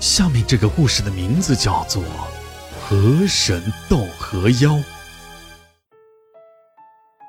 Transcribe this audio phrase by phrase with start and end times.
[0.00, 2.02] 下面这个故事的名字叫做
[2.80, 4.72] 《河神斗河妖》。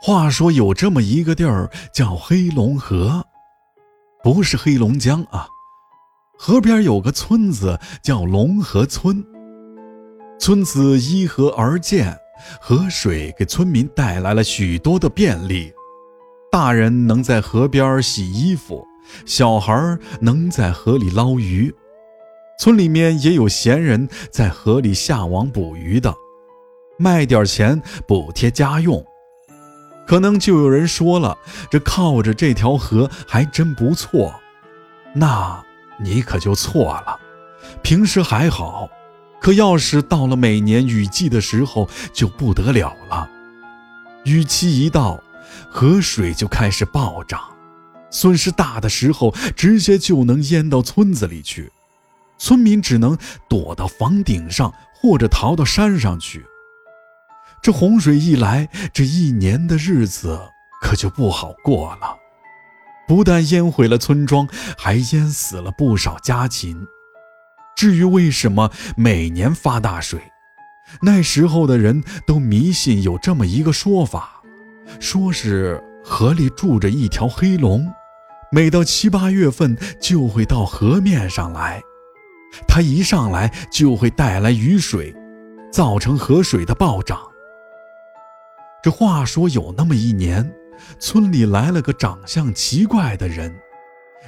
[0.01, 3.25] 话说有这么一个地儿叫黑龙河，
[4.23, 5.45] 不是黑龙江啊。
[6.39, 9.21] 河边有个村子叫龙河村，
[10.39, 12.17] 村子依河而建，
[12.61, 15.73] 河水给村民带来了许多的便利。
[16.49, 18.87] 大人能在河边洗衣服，
[19.25, 21.73] 小孩能在河里捞鱼。
[22.61, 26.13] 村里面也有闲人在河里下网捕鱼的，
[26.99, 29.03] 卖点钱补贴家用。
[30.05, 31.35] 可能就有人说了，
[31.71, 34.35] 这靠着这条河还真不错。
[35.15, 35.59] 那
[35.99, 37.19] 你可就错了。
[37.81, 38.87] 平时还好，
[39.41, 43.27] 可要是到了每年雨季的时候就不得了了。
[44.25, 45.19] 雨期一到，
[45.67, 47.41] 河水就开始暴涨，
[48.11, 51.71] 损失大的时候直接就能淹到村子里去。
[52.41, 53.15] 村民只能
[53.47, 56.43] 躲到房顶上，或者逃到山上去。
[57.61, 60.41] 这洪水一来，这一年的日子
[60.81, 62.17] 可就不好过了。
[63.07, 66.75] 不但淹毁了村庄，还淹死了不少家禽。
[67.75, 70.19] 至于为什么每年发大水，
[71.03, 74.41] 那时候的人都迷信有这么一个说法，
[74.99, 77.87] 说是河里住着一条黑龙，
[78.51, 81.79] 每到七八月份就会到河面上来。
[82.67, 85.15] 它一上来就会带来雨水，
[85.71, 87.19] 造成河水的暴涨。
[88.83, 90.53] 这话说有那么一年，
[90.99, 93.55] 村里来了个长相奇怪的人，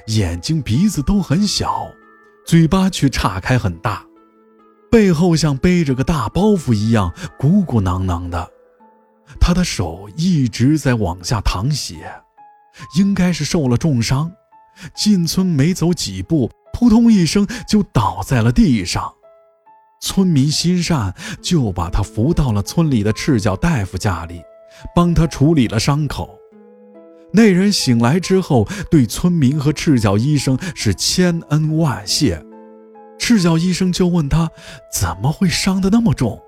[0.06, 1.88] 眼睛鼻子都很小，
[2.46, 4.04] 嘴巴却岔开很大，
[4.90, 8.50] 背后像背着个大包袱一样鼓鼓囊囊的。
[9.40, 12.08] 他的手一直在往下淌血，
[12.96, 14.30] 应该是受了重伤。
[14.94, 16.50] 进村没走几步。
[16.74, 19.14] 扑通一声，就倒在了地上。
[20.02, 24.42] 村民心善，就把他扶到了村里的赤脚大夫家里，
[24.94, 26.38] 帮他处理了伤口。
[27.32, 32.44] 那人醒来之后，对村民和赤脚医生是千恩万谢。
[33.18, 34.50] 赤脚医生就问他
[34.92, 36.38] 怎么会伤得那么重。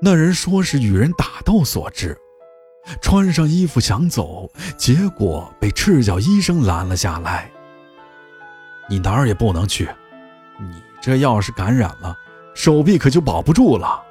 [0.00, 2.16] 那人说是与人打斗所致，
[3.02, 7.50] 穿上衣服想走，结果被赤脚医生拦了下来。
[8.88, 9.88] 你哪儿也不能去，
[10.58, 12.16] 你这要是感染了，
[12.54, 14.02] 手臂可就保不住了。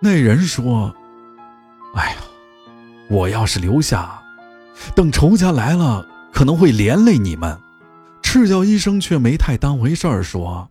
[0.00, 0.94] 那人说
[1.94, 2.16] ：“哎呀，
[3.08, 4.22] 我要是留下，
[4.94, 7.58] 等仇家来了，可能会连累你们。”
[8.22, 10.68] 赤脚医生却没太当回事儿，说：“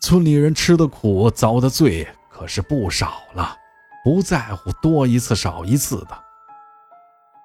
[0.00, 3.56] 村里人吃的苦、遭的罪可是不少了，
[4.04, 6.18] 不在乎多一次少一次的。”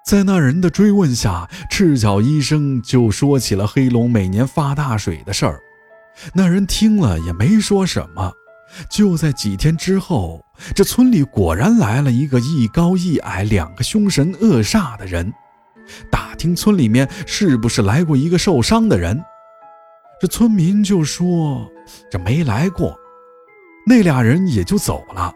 [0.04, 5.60] 在那人的追问下，赤脚医生就说起了黑龙每年发大水的事儿。
[6.34, 8.32] 那人听了也没说什么。
[8.88, 10.44] 就在几天之后，
[10.74, 15.32] 这村里果然来了一个一高一矮、两个凶神恶煞的人，
[16.10, 19.20] 打听村里面是不是来过一个受伤的人。
[20.20, 21.68] 这村民就说
[22.10, 22.96] 这没来过，
[23.86, 25.32] 那俩人也就走了。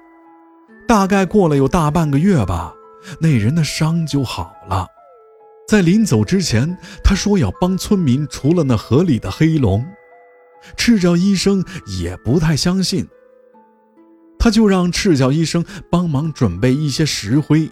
[0.87, 2.73] 大概过了有大半个月吧。
[3.21, 4.87] 那人的伤就好了，
[5.69, 9.85] 在临走之前，他说要帮村民除了那河里的黑龙。
[10.77, 11.65] 赤脚医生
[12.01, 13.07] 也不太相信，
[14.39, 17.71] 他就让赤脚医生帮忙准备一些石灰，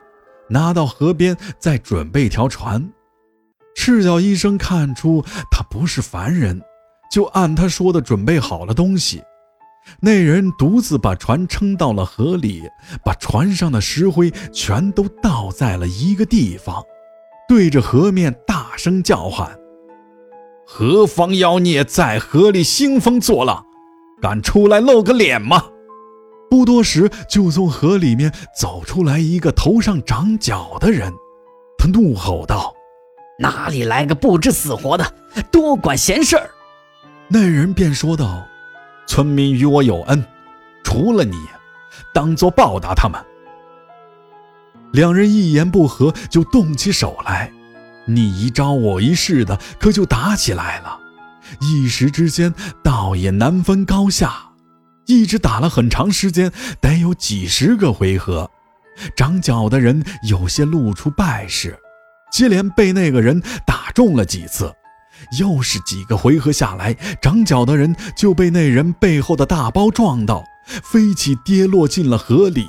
[0.48, 2.92] 拿到河边再准备条船。
[3.74, 6.60] 赤脚医生看出他不是凡人，
[7.10, 9.22] 就按他说的准备好了东西。
[10.00, 12.62] 那人独自把船撑到了河里，
[13.04, 16.82] 把船上的石灰全都倒在了一个地方，
[17.48, 19.58] 对着河面大声叫喊
[20.66, 23.64] ：“何方妖孽在河里兴风作浪，
[24.20, 25.64] 敢出来露个脸吗？”
[26.48, 31.12] 不多时，就从河里面走出来一个头上长角的人，
[31.78, 32.74] 他怒吼道
[33.40, 35.14] ：“哪里来个不知死活的，
[35.50, 36.50] 多管闲事儿！”
[37.28, 38.46] 那人便说道。
[39.06, 40.24] 村民与我有恩，
[40.82, 41.36] 除了你，
[42.14, 43.20] 当做报答他们。
[44.92, 47.52] 两人一言不合就动起手来，
[48.06, 50.98] 你一招我一式的，可就打起来了。
[51.60, 54.50] 一时之间，倒也难分高下，
[55.06, 58.50] 一直打了很长时间，得有几十个回合。
[59.16, 61.78] 长脚的人有些露出败势，
[62.30, 64.72] 接连被那个人打中了几次。
[65.38, 70.44] 又是几个回合下来，长脚的人就被那人背后的大包撞到，
[70.82, 72.68] 飞起跌落进了河里。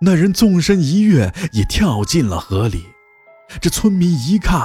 [0.00, 2.86] 那人纵身一跃，也跳进了河里。
[3.60, 4.60] 这村民一看，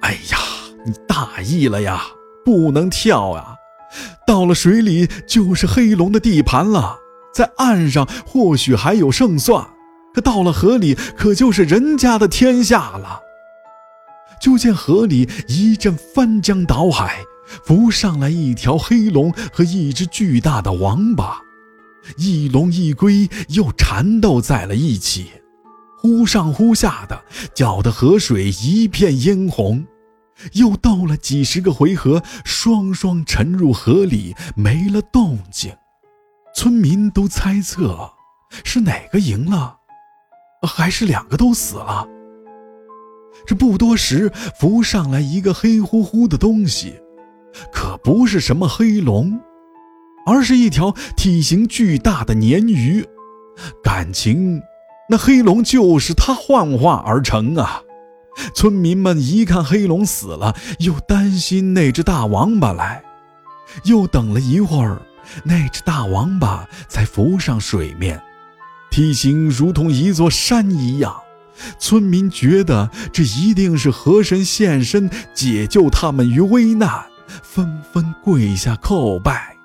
[0.00, 0.38] 哎呀，
[0.86, 2.02] 你大意了呀，
[2.44, 3.56] 不能跳啊！
[4.26, 6.98] 到了水里就是黑龙的地盘了。
[7.34, 9.66] 在岸上或许还有胜算，
[10.14, 13.20] 可到了河里可就是人家的天下了。
[14.44, 17.24] 就见河里一阵翻江倒海，
[17.64, 21.40] 浮上来一条黑龙和一只巨大的王八，
[22.18, 25.30] 一龙一龟又缠斗在了一起，
[25.98, 27.24] 忽上忽下的，
[27.54, 29.86] 搅得河水一片殷红。
[30.52, 35.74] 又斗了几十个回合，双双沉入河里，没了动静。
[36.54, 38.10] 村民都猜测
[38.62, 39.78] 是哪个赢了，
[40.68, 42.06] 还是两个都死了。
[43.46, 46.94] 这不多时，浮上来一个黑乎乎的东西，
[47.72, 49.40] 可不是什么黑龙，
[50.26, 53.06] 而是一条体型巨大的鲶鱼。
[53.82, 54.60] 感情
[55.08, 57.82] 那黑龙就是他幻化而成啊！
[58.54, 63.04] 村民们一看黑龙死了，又担心那只大王八来，
[63.84, 65.00] 又等了一会儿。
[65.44, 68.20] 那只大王八才浮上水面，
[68.90, 71.14] 体型如同一座山一样。
[71.78, 77.04] 村民觉得这一定是河神现身解救他们于危难，
[77.42, 79.56] 纷纷跪下叩拜。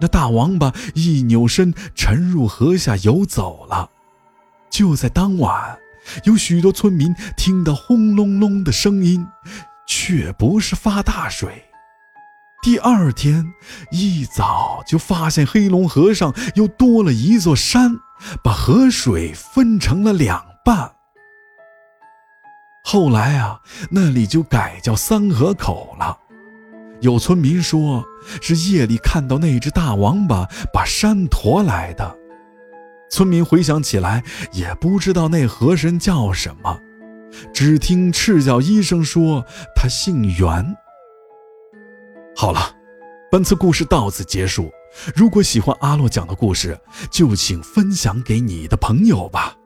[0.00, 3.90] 那大王八一扭身沉入河下游走了。
[4.68, 5.78] 就在当晚，
[6.24, 9.24] 有许多村民听到轰隆隆的声音，
[9.86, 11.64] 却不是发大水。
[12.60, 13.52] 第二天
[13.92, 17.98] 一早就发现黑龙河上又多了一座山，
[18.42, 20.93] 把河水分成了两半。
[22.94, 23.60] 后来啊，
[23.90, 26.16] 那里就改叫三河口了。
[27.00, 28.04] 有村民说
[28.40, 32.16] 是夜里看到那只大王八把山驮来的。
[33.10, 36.78] 村民回想起来，也不知道那河神叫什么，
[37.52, 39.44] 只听赤脚医生说
[39.74, 40.64] 他姓袁。
[42.36, 42.76] 好了，
[43.28, 44.70] 本次故事到此结束。
[45.16, 46.78] 如果喜欢阿洛讲的故事，
[47.10, 49.56] 就请分享给你的朋友吧。